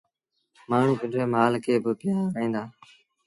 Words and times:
مآڻهوٚٚݩ 0.69 0.99
پنڊري 0.99 1.23
مآل 1.33 1.53
کي 1.63 1.73
با 1.83 1.91
پيٚآريندآ 1.99 2.61